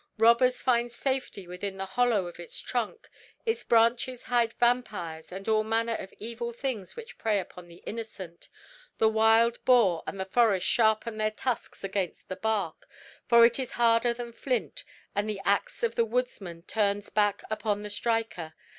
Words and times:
"Robbers 0.17 0.63
find 0.63 0.91
safety 0.91 1.45
within 1.45 1.77
the 1.77 1.85
hollow 1.85 2.25
of 2.25 2.39
its 2.39 2.59
trunk; 2.59 3.07
its 3.45 3.63
branches 3.63 4.23
hide 4.23 4.53
vampires 4.53 5.31
and 5.31 5.47
all 5.47 5.63
manner 5.63 5.93
of 5.93 6.11
evil 6.17 6.51
things 6.51 6.95
which 6.95 7.19
prey 7.19 7.39
upon 7.39 7.67
the 7.67 7.83
innocent; 7.85 8.49
"The 8.97 9.07
wild 9.07 9.63
boar 9.63 10.01
of 10.07 10.17
the 10.17 10.25
forest 10.25 10.65
sharpen 10.65 11.17
their 11.17 11.29
tusks 11.29 11.83
against 11.83 12.29
the 12.29 12.35
bark, 12.35 12.89
for 13.27 13.45
it 13.45 13.59
is 13.59 13.73
harder 13.73 14.11
than 14.11 14.33
flint, 14.33 14.83
and 15.13 15.29
the 15.29 15.39
axe 15.45 15.83
of 15.83 15.93
the 15.93 16.03
woodsman 16.05 16.63
turns 16.63 17.11
back 17.11 17.43
upon 17.51 17.83
the 17.83 17.91
striker. 17.91 18.55